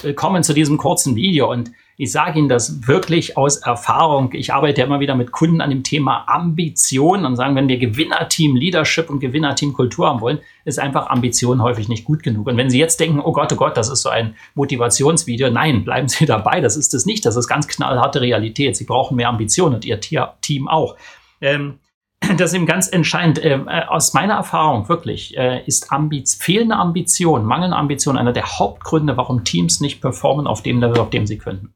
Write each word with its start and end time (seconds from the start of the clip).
Willkommen 0.00 0.44
zu 0.44 0.54
diesem 0.54 0.78
kurzen 0.78 1.16
Video 1.16 1.50
und 1.50 1.72
ich 1.96 2.12
sage 2.12 2.38
Ihnen 2.38 2.48
das 2.48 2.86
wirklich 2.86 3.36
aus 3.36 3.56
Erfahrung. 3.56 4.32
Ich 4.32 4.54
arbeite 4.54 4.80
ja 4.80 4.86
immer 4.86 5.00
wieder 5.00 5.16
mit 5.16 5.32
Kunden 5.32 5.60
an 5.60 5.70
dem 5.70 5.82
Thema 5.82 6.24
Ambition 6.28 7.24
und 7.24 7.34
sagen, 7.34 7.56
wenn 7.56 7.66
wir 7.66 7.78
Gewinnerteam 7.78 8.54
Leadership 8.54 9.10
und 9.10 9.18
Gewinnerteam 9.18 9.72
Kultur 9.72 10.06
haben 10.06 10.20
wollen, 10.20 10.38
ist 10.64 10.78
einfach 10.78 11.08
Ambition 11.08 11.60
häufig 11.64 11.88
nicht 11.88 12.04
gut 12.04 12.22
genug. 12.22 12.46
Und 12.46 12.56
wenn 12.56 12.70
Sie 12.70 12.78
jetzt 12.78 13.00
denken, 13.00 13.18
oh 13.18 13.32
Gott, 13.32 13.52
oh 13.52 13.56
Gott, 13.56 13.76
das 13.76 13.90
ist 13.90 14.02
so 14.02 14.08
ein 14.08 14.36
Motivationsvideo, 14.54 15.50
nein, 15.50 15.84
bleiben 15.84 16.06
Sie 16.06 16.26
dabei, 16.26 16.60
das 16.60 16.76
ist 16.76 16.94
es 16.94 17.04
nicht. 17.04 17.26
Das 17.26 17.34
ist 17.34 17.48
ganz 17.48 17.66
knallharte 17.66 18.20
Realität. 18.20 18.76
Sie 18.76 18.84
brauchen 18.84 19.16
mehr 19.16 19.28
Ambition 19.28 19.74
und 19.74 19.84
Ihr 19.84 19.98
Team 19.98 20.68
auch. 20.68 20.94
Ähm, 21.40 21.80
das 22.20 22.50
ist 22.50 22.54
eben 22.54 22.66
ganz 22.66 22.88
entscheidend. 22.88 23.44
Ähm, 23.44 23.68
äh, 23.68 23.84
aus 23.84 24.14
meiner 24.14 24.34
Erfahrung 24.34 24.88
wirklich 24.88 25.36
äh, 25.36 25.64
ist 25.66 25.92
Ambiz 25.92 26.34
fehlende 26.34 26.76
Ambition, 26.76 27.44
mangelnde 27.44 27.76
Ambition 27.76 28.18
einer 28.18 28.32
der 28.32 28.58
Hauptgründe, 28.58 29.16
warum 29.16 29.44
Teams 29.44 29.80
nicht 29.80 30.00
performen 30.00 30.46
auf 30.46 30.62
dem 30.62 30.80
Level, 30.80 30.98
auf 30.98 31.10
dem 31.10 31.26
sie 31.26 31.38
könnten. 31.38 31.74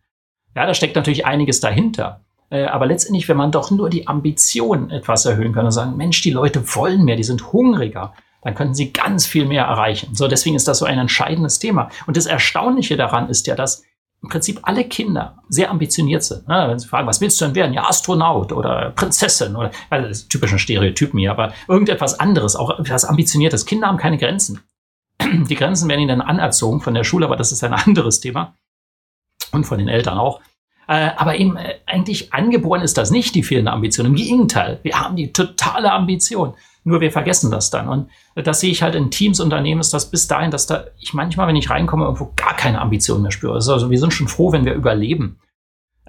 Ja, 0.55 0.67
da 0.67 0.75
steckt 0.75 0.97
natürlich 0.97 1.27
einiges 1.27 1.61
dahinter. 1.61 2.21
Äh, 2.51 2.65
aber 2.65 2.87
letztendlich, 2.87 3.29
wenn 3.29 3.37
man 3.37 3.53
doch 3.53 3.71
nur 3.71 3.89
die 3.89 4.07
Ambition 4.07 4.91
etwas 4.91 5.25
erhöhen 5.25 5.55
kann 5.55 5.65
und 5.65 5.73
sagen, 5.73 5.97
Mensch, 5.97 6.21
die 6.23 6.31
Leute 6.31 6.63
wollen 6.75 7.05
mehr, 7.05 7.17
die 7.17 7.25
sind 7.25 7.53
hungriger, 7.53 8.13
dann 8.43 8.55
könnten 8.55 8.75
sie 8.75 8.93
ganz 8.93 9.25
viel 9.25 9.47
mehr 9.47 9.65
erreichen. 9.65 10.15
So, 10.15 10.29
deswegen 10.29 10.57
ist 10.57 10.69
das 10.69 10.81
so 10.81 10.85
ein 10.85 10.99
entscheidendes 10.99 11.61
Thema. 11.61 11.89
Und 12.07 12.17
das 12.17 12.27
Erstaunliche 12.27 12.97
daran 12.97 13.29
ist 13.29 13.47
ja, 13.47 13.55
dass 13.55 13.85
im 14.23 14.29
Prinzip 14.29 14.61
alle 14.63 14.85
Kinder 14.85 15.43
sehr 15.49 15.71
ambitioniert 15.71 16.23
sind. 16.23 16.47
Ne? 16.47 16.67
Wenn 16.69 16.79
sie 16.79 16.87
fragen, 16.87 17.09
was 17.09 17.21
willst 17.21 17.41
du 17.41 17.45
denn 17.45 17.55
werden? 17.55 17.75
Ja, 17.75 17.89
Astronaut 17.89 18.53
oder 18.53 18.91
Prinzessin 18.91 19.57
oder 19.57 19.73
also 19.91 20.09
das 20.09 20.29
typischen 20.29 20.61
Stereotypen 20.61 21.19
hier, 21.19 21.33
aber 21.33 21.53
irgendetwas 21.69 22.21
anderes, 22.21 22.55
auch 22.55 22.79
etwas 22.79 23.05
Ambitioniertes. 23.05 23.67
Kinder 23.67 23.89
haben 23.89 23.99
keine 23.99 24.19
Grenzen. 24.19 24.61
Die 25.23 25.55
Grenzen 25.55 25.89
werden 25.89 26.01
ihnen 26.01 26.21
dann 26.21 26.21
anerzogen 26.21 26.81
von 26.81 26.95
der 26.95 27.05
Schule, 27.05 27.27
aber 27.27 27.37
das 27.37 27.53
ist 27.53 27.65
ein 27.65 27.73
anderes 27.87 28.21
Thema. 28.21 28.55
Und 29.51 29.65
von 29.65 29.79
den 29.79 29.89
Eltern 29.89 30.19
auch. 30.19 30.41
Äh, 30.89 31.11
aber 31.17 31.37
eben 31.37 31.57
äh, 31.57 31.77
eigentlich 31.87 32.33
angeboren 32.33 32.83
ist 32.83 32.99
das 32.99 33.11
nicht 33.11 33.35
die 33.35 33.43
fehlende 33.43 33.73
Ambition. 33.73 34.07
Im 34.07 34.15
Gegenteil, 34.15 34.81
wir 34.83 34.99
haben 35.01 35.17
die 35.17 35.33
totale 35.33 35.93
Ambition. 35.93 36.55
Nur 36.85 37.01
wir 37.01 37.13
vergessen 37.13 37.51
das 37.51 37.71
dann. 37.71 37.89
Und 37.89 38.11
das 38.35 38.61
sehe 38.61 38.71
ich 38.71 38.83
halt 38.83 38.97
in 38.97 39.11
Teams, 39.11 39.39
Unternehmen, 39.39 39.81
ist 39.81 39.95
das 39.95 40.11
bis 40.11 40.27
dahin, 40.27 40.51
dass 40.51 40.67
da 40.67 40.87
ich 40.99 41.15
manchmal, 41.15 41.47
wenn 41.47 41.57
ich 41.57 41.71
reinkomme, 41.71 42.05
irgendwo 42.05 42.33
gar 42.35 42.57
keine 42.57 42.81
Ambition 42.81 43.23
mehr 43.23 43.31
spüre. 43.31 43.55
Also 43.55 43.91
wir 43.91 43.99
sind 43.99 44.13
schon 44.13 44.27
froh, 44.27 44.51
wenn 44.51 44.65
wir 44.65 44.75
überleben. 44.75 45.39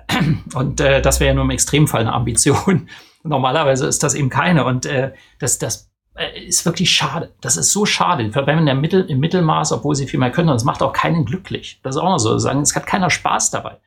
Und 0.56 0.82
äh, 0.82 1.02
das 1.02 1.20
wäre 1.20 1.30
ja 1.30 1.34
nur 1.36 1.44
im 1.44 1.52
Extremfall 1.52 2.02
eine 2.02 2.14
Ambition. 2.14 2.88
Normalerweise 3.24 3.86
ist 3.86 4.02
das 4.02 4.16
eben 4.16 4.30
keine. 4.30 4.66
Und 4.66 4.88
äh, 4.88 5.14
das, 5.40 5.60
das 5.60 5.92
äh, 6.16 6.46
ist 6.46 6.66
wirklich 6.66 6.90
schade. 6.90 7.32
Das 7.42 7.56
ist 7.56 7.72
so 7.72 7.86
schade. 7.86 8.34
Wenn 8.34 8.64
man 8.64 8.82
Mittel, 8.82 9.06
im 9.10 9.20
Mittelmaß, 9.20 9.72
obwohl 9.74 9.96
sie 9.96 10.08
viel 10.08 10.20
mehr 10.20 10.32
können, 10.32 10.48
das 10.48 10.64
macht 10.64 10.82
auch 10.82 10.94
keinen 10.94 11.26
glücklich. 11.26 11.80
Das 11.84 11.96
ist 11.96 12.02
auch 12.02 12.10
noch 12.10 12.18
so. 12.18 12.38
Sagen, 12.40 12.62
es 12.62 12.76
hat 12.76 12.88
keiner 12.88 13.12
Spaß 13.12 13.52
dabei. 13.52 13.78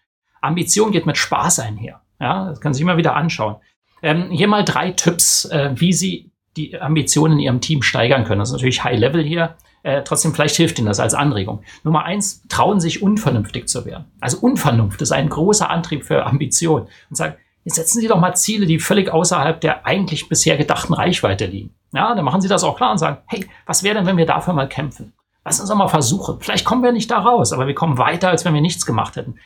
Ambition 0.46 0.92
geht 0.92 1.06
mit 1.06 1.16
Spaß 1.16 1.60
einher. 1.60 2.00
Ja, 2.20 2.48
das 2.48 2.60
kann 2.60 2.72
sich 2.72 2.82
immer 2.82 2.96
wieder 2.96 3.14
anschauen. 3.14 3.56
Ähm, 4.02 4.30
hier 4.30 4.48
mal 4.48 4.64
drei 4.64 4.92
Tipps, 4.92 5.44
äh, 5.46 5.70
wie 5.74 5.92
Sie 5.92 6.30
die 6.56 6.80
Ambitionen 6.80 7.34
in 7.34 7.40
ihrem 7.40 7.60
Team 7.60 7.82
steigern 7.82 8.24
können. 8.24 8.38
Das 8.38 8.48
ist 8.48 8.54
natürlich 8.54 8.82
High 8.82 8.98
Level 8.98 9.22
hier. 9.22 9.56
Äh, 9.82 10.02
trotzdem, 10.02 10.34
vielleicht 10.34 10.56
hilft 10.56 10.78
Ihnen 10.78 10.88
das 10.88 11.00
als 11.00 11.14
Anregung. 11.14 11.62
Nummer 11.84 12.04
eins, 12.04 12.42
trauen 12.48 12.80
sich 12.80 13.02
unvernünftig 13.02 13.68
zu 13.68 13.84
werden. 13.84 14.06
Also 14.20 14.38
Unvernunft 14.38 15.00
ist 15.02 15.12
ein 15.12 15.28
großer 15.28 15.70
Antrieb 15.70 16.04
für 16.04 16.26
Ambition. 16.26 16.88
Und 17.08 17.16
sagen, 17.16 17.36
jetzt 17.64 17.76
setzen 17.76 18.00
Sie 18.00 18.08
doch 18.08 18.18
mal 18.18 18.34
Ziele, 18.34 18.66
die 18.66 18.78
völlig 18.78 19.12
außerhalb 19.12 19.60
der 19.60 19.86
eigentlich 19.86 20.28
bisher 20.28 20.56
gedachten 20.56 20.94
Reichweite 20.94 21.46
liegen. 21.46 21.74
Ja, 21.92 22.14
dann 22.14 22.24
machen 22.24 22.40
Sie 22.40 22.48
das 22.48 22.64
auch 22.64 22.76
klar 22.76 22.92
und 22.92 22.98
sagen, 22.98 23.18
hey, 23.26 23.46
was 23.66 23.82
wäre 23.82 23.94
denn, 23.94 24.06
wenn 24.06 24.16
wir 24.16 24.26
dafür 24.26 24.54
mal 24.54 24.68
kämpfen? 24.68 25.12
Lass 25.44 25.60
uns 25.60 25.68
doch 25.68 25.76
mal 25.76 25.86
versuchen. 25.86 26.40
Vielleicht 26.40 26.64
kommen 26.64 26.82
wir 26.82 26.90
nicht 26.90 27.08
da 27.10 27.18
raus, 27.18 27.52
aber 27.52 27.68
wir 27.68 27.74
kommen 27.74 27.98
weiter, 27.98 28.30
als 28.30 28.44
wenn 28.44 28.54
wir 28.54 28.60
nichts 28.60 28.84
gemacht 28.84 29.14
hätten. 29.14 29.36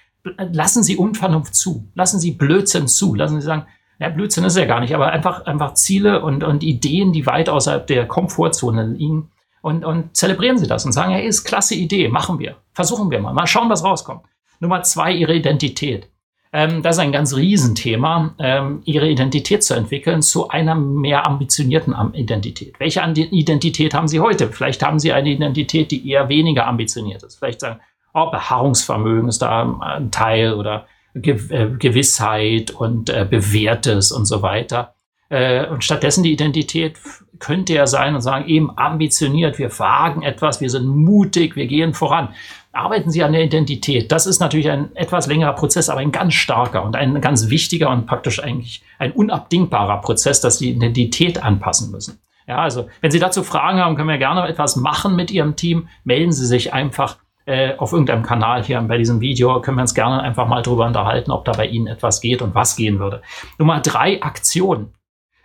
Lassen 0.53 0.82
Sie 0.82 0.97
Unvernunft 0.97 1.54
zu. 1.54 1.88
Lassen 1.94 2.20
Sie 2.20 2.32
Blödsinn 2.32 2.88
zu. 2.88 3.14
Lassen 3.14 3.41
Sie 3.41 3.47
sagen, 3.47 3.66
ja, 3.98 4.08
Blödsinn 4.08 4.44
ist 4.44 4.56
ja 4.56 4.64
gar 4.64 4.81
nicht, 4.81 4.94
aber 4.94 5.12
einfach, 5.12 5.44
einfach 5.47 5.75
Ziele 5.75 6.22
und, 6.22 6.42
und 6.42 6.62
Ideen, 6.62 7.12
die 7.12 7.26
weit 7.26 7.48
außerhalb 7.48 7.86
der 7.86 8.06
Komfortzone 8.06 8.86
liegen. 8.86 9.30
Und, 9.62 9.84
und 9.84 10.16
zelebrieren 10.16 10.56
Sie 10.56 10.66
das 10.66 10.86
und 10.86 10.92
sagen, 10.92 11.12
hey, 11.12 11.26
ist 11.26 11.44
klasse 11.44 11.75
Idee, 11.75 12.09
machen 12.09 12.38
wir. 12.38 12.56
Versuchen 12.72 13.10
wir 13.10 13.20
mal. 13.20 13.34
Mal 13.34 13.47
schauen, 13.47 13.69
was 13.69 13.84
rauskommt. 13.84 14.22
Nummer 14.59 14.82
zwei, 14.82 15.12
Ihre 15.12 15.34
Identität. 15.34 16.09
Ähm, 16.53 16.82
das 16.82 16.97
ist 16.97 17.00
ein 17.00 17.12
ganz 17.12 17.36
Riesenthema, 17.36 18.34
ähm, 18.38 18.80
Ihre 18.84 19.09
Identität 19.09 19.62
zu 19.62 19.75
entwickeln 19.75 20.22
zu 20.22 20.48
einer 20.48 20.75
mehr 20.75 21.26
ambitionierten 21.26 21.94
Identität. 22.14 22.80
Welche 22.80 23.03
Identität 23.03 23.94
haben 23.94 24.09
Sie 24.09 24.20
heute? 24.20 24.48
Vielleicht 24.48 24.82
haben 24.82 24.98
Sie 24.98 25.12
eine 25.12 25.28
Identität, 25.28 25.91
die 25.91 26.09
eher 26.09 26.28
weniger 26.28 26.66
ambitioniert 26.66 27.22
ist. 27.22 27.38
Vielleicht 27.38 27.60
sagen, 27.60 27.80
oh, 28.15 28.31
Beharrungsvermögen 28.31 29.28
ist 29.28 29.43
da 29.43 29.78
ein 29.81 30.10
Teil 30.10 30.54
oder 30.54 30.87
äh, 31.15 31.71
Gewissheit 31.78 32.71
und 32.71 33.10
äh, 33.10 33.26
Bewährtes 33.28 34.12
und 34.12 34.26
so 34.26 34.43
weiter. 34.43 34.94
Äh, 35.28 35.66
und 35.66 35.84
stattdessen 35.84 36.22
die 36.22 36.32
Identität 36.32 36.98
könnte 37.38 37.72
ja 37.72 37.87
sein 37.87 38.15
und 38.15 38.21
sagen, 38.21 38.47
eben 38.47 38.76
ambitioniert, 38.76 39.59
wir 39.59 39.76
wagen 39.78 40.22
etwas, 40.22 40.60
wir 40.60 40.71
sind 40.71 40.87
mutig, 40.87 41.56
wir 41.56 41.66
gehen 41.66 41.94
voran. 41.94 42.28
Arbeiten 42.72 43.10
Sie 43.10 43.25
an 43.25 43.32
der 43.32 43.43
Identität. 43.43 44.12
Das 44.12 44.27
ist 44.27 44.38
natürlich 44.38 44.71
ein 44.71 44.94
etwas 44.94 45.27
längerer 45.27 45.54
Prozess, 45.54 45.88
aber 45.88 46.00
ein 46.00 46.12
ganz 46.12 46.34
starker 46.34 46.84
und 46.84 46.94
ein 46.94 47.21
ganz 47.21 47.48
wichtiger 47.48 47.91
und 47.91 48.06
praktisch 48.06 48.41
eigentlich 48.41 48.82
ein 48.98 49.12
unabdingbarer 49.12 50.00
Prozess, 50.00 50.41
dass 50.41 50.59
Sie 50.59 50.71
Identität 50.71 51.42
anpassen 51.42 51.91
müssen. 51.91 52.21
Ja, 52.47 52.59
also 52.59 52.88
wenn 53.00 53.10
Sie 53.10 53.19
dazu 53.19 53.42
Fragen 53.42 53.78
haben, 53.78 53.97
können 53.97 54.09
wir 54.09 54.19
gerne 54.19 54.47
etwas 54.47 54.77
machen 54.77 55.16
mit 55.16 55.31
Ihrem 55.31 55.56
Team. 55.56 55.88
Melden 56.04 56.32
Sie 56.32 56.47
sich 56.47 56.72
einfach 56.72 57.16
äh, 57.50 57.77
auf 57.77 57.93
irgendeinem 57.93 58.22
Kanal 58.22 58.62
hier 58.62 58.81
bei 58.83 58.97
diesem 58.97 59.21
Video 59.21 59.61
können 59.61 59.77
wir 59.77 59.83
uns 59.83 59.94
gerne 59.94 60.22
einfach 60.22 60.47
mal 60.47 60.62
drüber 60.62 60.87
unterhalten, 60.87 61.33
ob 61.33 61.44
da 61.44 61.53
bei 61.53 61.66
Ihnen 61.66 61.88
etwas 61.88 62.21
geht 62.21 62.43
und 62.43 62.55
was 62.55 62.77
gehen 62.77 63.00
würde. 63.00 63.22
Nummer 63.59 63.81
drei, 63.81 64.22
Aktion. 64.22 64.93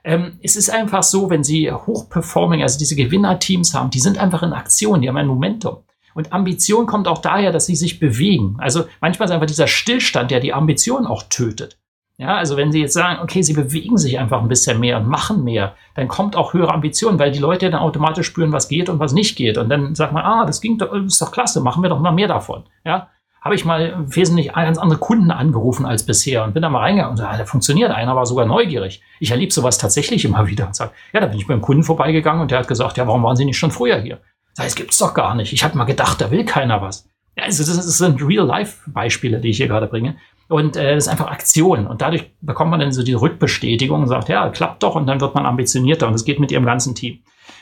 Ähm, 0.03 0.37
es 0.43 0.55
ist 0.55 0.69
einfach 0.69 1.01
so, 1.01 1.31
wenn 1.31 1.43
Sie 1.43 1.71
hochperforming, 1.71 2.61
also 2.61 2.77
diese 2.77 2.95
Gewinnerteams 2.95 3.73
haben, 3.73 3.89
die 3.89 3.99
sind 3.99 4.19
einfach 4.19 4.43
in 4.43 4.53
Aktion, 4.53 5.01
die 5.01 5.09
haben 5.09 5.17
ein 5.17 5.27
Momentum. 5.27 5.77
Und 6.13 6.31
Ambition 6.31 6.85
kommt 6.85 7.07
auch 7.07 7.17
daher, 7.17 7.51
dass 7.51 7.65
sie 7.65 7.75
sich 7.75 7.99
bewegen. 7.99 8.55
Also 8.59 8.85
manchmal 9.01 9.27
ist 9.27 9.33
einfach 9.33 9.47
dieser 9.47 9.67
Stillstand, 9.67 10.31
der 10.31 10.39
die 10.39 10.53
Ambition 10.53 11.05
auch 11.05 11.23
tötet. 11.23 11.77
Ja, 12.17 12.37
also 12.37 12.55
wenn 12.55 12.71
Sie 12.71 12.79
jetzt 12.79 12.93
sagen, 12.93 13.19
okay, 13.21 13.41
Sie 13.41 13.53
bewegen 13.53 13.97
sich 13.97 14.17
einfach 14.17 14.41
ein 14.41 14.47
bisschen 14.47 14.79
mehr 14.79 14.97
und 14.97 15.07
machen 15.07 15.43
mehr, 15.43 15.75
dann 15.95 16.07
kommt 16.07 16.37
auch 16.37 16.53
höhere 16.53 16.73
Ambition, 16.73 17.19
weil 17.19 17.31
die 17.31 17.39
Leute 17.39 17.69
dann 17.69 17.81
automatisch 17.81 18.27
spüren, 18.27 18.53
was 18.53 18.69
geht 18.69 18.87
und 18.87 18.99
was 18.99 19.11
nicht 19.11 19.35
geht. 19.35 19.57
Und 19.57 19.69
dann 19.69 19.95
sagt 19.95 20.13
man, 20.13 20.23
ah, 20.23 20.45
das 20.45 20.61
ging 20.61 20.77
doch, 20.77 20.93
ist 20.93 21.21
doch 21.21 21.31
klasse, 21.31 21.59
machen 21.59 21.83
wir 21.83 21.89
doch 21.89 21.99
mal 21.99 22.13
mehr 22.13 22.29
davon. 22.29 22.63
Ja, 22.85 23.09
habe 23.41 23.53
ich 23.53 23.65
mal 23.65 23.93
wesentlich 24.07 24.53
ganz 24.53 24.77
andere 24.77 24.97
Kunden 24.97 25.29
angerufen 25.29 25.85
als 25.85 26.05
bisher 26.05 26.45
und 26.45 26.53
bin 26.53 26.63
da 26.63 26.69
mal 26.69 26.79
reingegangen 26.79 27.11
und 27.11 27.19
da 27.19 27.45
funktioniert. 27.45 27.91
Einer 27.91 28.15
war 28.15 28.25
sogar 28.25 28.45
neugierig. 28.45 29.03
Ich 29.19 29.29
erlebe 29.29 29.53
sowas 29.53 29.77
tatsächlich 29.77 30.23
immer 30.25 30.47
wieder 30.47 30.67
und 30.67 30.75
sage, 30.75 30.91
ja, 31.13 31.19
da 31.19 31.27
bin 31.27 31.37
ich 31.37 31.47
beim 31.47 31.61
Kunden 31.61 31.83
vorbeigegangen 31.83 32.41
und 32.41 32.49
der 32.49 32.59
hat 32.59 32.67
gesagt, 32.67 32.97
ja, 32.97 33.05
warum 33.05 33.23
waren 33.23 33.35
Sie 33.35 33.45
nicht 33.45 33.57
schon 33.57 33.71
früher 33.71 33.99
hier? 33.99 34.21
Sag, 34.53 34.67
es 34.67 34.75
gibt's 34.75 34.97
doch 34.97 35.13
gar 35.13 35.35
nicht. 35.35 35.51
Ich 35.51 35.63
habe 35.63 35.77
mal 35.77 35.83
gedacht, 35.83 36.21
da 36.21 36.31
will 36.31 36.45
keiner 36.45 36.81
was. 36.81 37.09
Ja, 37.37 37.43
also 37.43 37.63
das 37.63 37.97
sind 37.97 38.21
Real-Life-Beispiele, 38.21 39.39
die 39.39 39.49
ich 39.49 39.57
hier 39.57 39.67
gerade 39.67 39.87
bringe. 39.87 40.15
Und 40.47 40.77
äh, 40.77 40.93
das 40.95 41.05
ist 41.05 41.09
einfach 41.09 41.27
Aktion. 41.27 41.87
Und 41.87 42.01
dadurch 42.01 42.31
bekommt 42.41 42.71
man 42.71 42.79
dann 42.79 42.91
so 42.91 43.03
die 43.03 43.13
Rückbestätigung 43.13 44.01
und 44.01 44.07
sagt, 44.07 44.29
ja, 44.29 44.49
klappt 44.49 44.83
doch. 44.83 44.95
Und 44.95 45.07
dann 45.07 45.19
wird 45.19 45.35
man 45.35 45.45
ambitionierter. 45.45 46.07
Und 46.07 46.13
es 46.13 46.23
geht 46.23 46.39
mit 46.39 46.51
ihrem 46.51 46.65
ganzen 46.65 46.95
Team. 46.95 47.19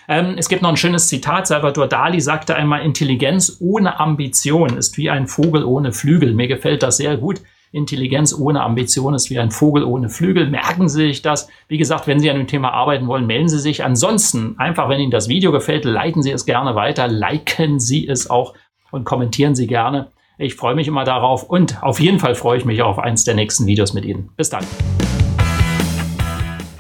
Ähm, 0.07 0.35
es 0.37 0.49
gibt 0.49 0.61
noch 0.61 0.69
ein 0.69 0.77
schönes 0.77 1.07
Zitat. 1.07 1.47
Salvador 1.47 1.87
Dali 1.87 2.19
sagte 2.19 2.55
einmal, 2.55 2.83
Intelligenz 2.83 3.57
ohne 3.59 3.99
Ambition 3.99 4.77
ist 4.77 4.97
wie 4.97 5.09
ein 5.09 5.27
Vogel 5.27 5.63
ohne 5.63 5.93
Flügel. 5.93 6.33
Mir 6.33 6.47
gefällt 6.47 6.83
das 6.83 6.97
sehr 6.97 7.17
gut. 7.17 7.41
Intelligenz 7.71 8.37
ohne 8.37 8.61
Ambition 8.61 9.15
ist 9.15 9.31
wie 9.31 9.39
ein 9.39 9.49
Vogel 9.49 9.83
ohne 9.83 10.09
Flügel. 10.09 10.47
Merken 10.47 10.87
Sie 10.87 11.07
sich 11.07 11.21
das. 11.23 11.49
Wie 11.67 11.79
gesagt, 11.79 12.05
wenn 12.05 12.19
Sie 12.19 12.29
an 12.29 12.37
dem 12.37 12.45
Thema 12.45 12.71
arbeiten 12.71 13.07
wollen, 13.07 13.25
melden 13.25 13.49
Sie 13.49 13.57
sich. 13.57 13.83
Ansonsten, 13.83 14.55
einfach 14.59 14.89
wenn 14.89 14.99
Ihnen 14.99 15.09
das 15.09 15.27
Video 15.27 15.51
gefällt, 15.51 15.83
leiten 15.83 16.21
Sie 16.21 16.31
es 16.31 16.45
gerne 16.45 16.75
weiter, 16.75 17.07
liken 17.07 17.79
Sie 17.79 18.07
es 18.07 18.29
auch 18.29 18.53
und 18.93 19.05
kommentieren 19.05 19.55
Sie 19.55 19.67
gerne. 19.67 20.07
Ich 20.37 20.55
freue 20.55 20.75
mich 20.75 20.87
immer 20.87 21.03
darauf 21.03 21.43
und 21.43 21.81
auf 21.83 21.99
jeden 21.99 22.19
Fall 22.19 22.35
freue 22.35 22.57
ich 22.57 22.65
mich 22.65 22.81
auf 22.81 22.99
eins 22.99 23.23
der 23.23 23.33
nächsten 23.33 23.65
Videos 23.65 23.93
mit 23.93 24.05
Ihnen. 24.05 24.29
Bis 24.37 24.49
dann. 24.49 24.65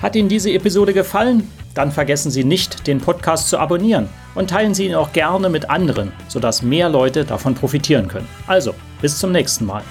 Hat 0.01 0.15
Ihnen 0.15 0.29
diese 0.29 0.51
Episode 0.51 0.93
gefallen? 0.93 1.49
Dann 1.73 1.91
vergessen 1.91 2.29
Sie 2.29 2.43
nicht, 2.43 2.85
den 2.85 2.99
Podcast 2.99 3.49
zu 3.49 3.57
abonnieren 3.57 4.09
und 4.35 4.49
teilen 4.49 4.75
Sie 4.75 4.85
ihn 4.85 4.95
auch 4.95 5.11
gerne 5.11 5.49
mit 5.49 5.69
anderen, 5.69 6.11
sodass 6.27 6.61
mehr 6.61 6.89
Leute 6.89 7.25
davon 7.25 7.55
profitieren 7.55 8.07
können. 8.07 8.27
Also, 8.45 8.75
bis 9.01 9.17
zum 9.17 9.31
nächsten 9.31 9.65
Mal. 9.65 9.81